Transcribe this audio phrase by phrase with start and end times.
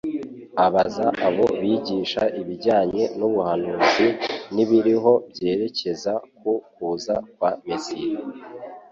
[0.65, 4.07] Abaza abo bigisha ibijyanye n'ubuhanuzi,
[4.53, 8.17] n'ibiriho byerekeza ku kuza kwa Mesiya